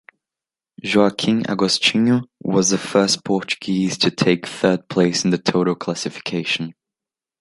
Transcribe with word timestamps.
Joaquim 0.81 1.43
Agostinho 1.47 2.23
was 2.39 2.71
the 2.71 2.79
first 2.79 3.23
Portuguese 3.23 3.99
to 3.99 4.09
take 4.09 4.47
third 4.47 4.89
place 4.89 5.23
in 5.23 5.29
the 5.29 5.37
total 5.37 5.75
classification. 5.75 6.73